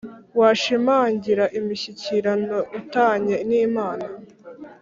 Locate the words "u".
2.77-2.79